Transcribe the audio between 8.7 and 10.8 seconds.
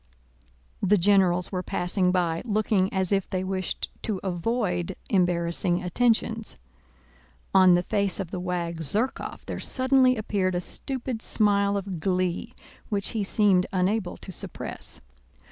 Zherkóv there suddenly appeared a